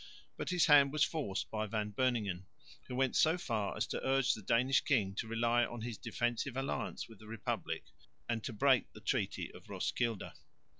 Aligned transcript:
But 0.35 0.49
his 0.49 0.65
hand 0.65 0.91
was 0.91 1.03
forced 1.03 1.51
by 1.51 1.67
Van 1.67 1.91
Beuningen, 1.91 2.47
who 2.87 2.95
went 2.95 3.15
so 3.15 3.37
far 3.37 3.77
as 3.77 3.85
to 3.85 4.03
urge 4.03 4.33
the 4.33 4.41
Danish 4.41 4.81
king 4.81 5.13
to 5.13 5.27
rely 5.27 5.63
on 5.63 5.81
his 5.81 5.95
defensive 5.95 6.57
alliance 6.57 7.07
with 7.07 7.19
the 7.19 7.27
republic 7.27 7.83
and 8.27 8.43
to 8.43 8.51
break 8.51 8.91
the 8.93 8.99
treaty 9.01 9.51
of 9.53 9.69
Roeskilde. 9.69 10.31